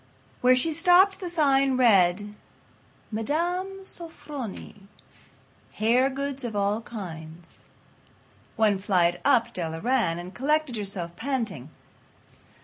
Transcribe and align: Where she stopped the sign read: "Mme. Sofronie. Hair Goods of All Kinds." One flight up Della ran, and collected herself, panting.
Where 0.41 0.55
she 0.55 0.73
stopped 0.73 1.19
the 1.19 1.29
sign 1.29 1.77
read: 1.77 2.33
"Mme. 3.11 3.83
Sofronie. 3.83 4.87
Hair 5.73 6.09
Goods 6.09 6.43
of 6.43 6.55
All 6.55 6.81
Kinds." 6.81 7.59
One 8.55 8.79
flight 8.79 9.21
up 9.23 9.53
Della 9.53 9.79
ran, 9.79 10.17
and 10.17 10.33
collected 10.33 10.75
herself, 10.75 11.15
panting. 11.15 11.69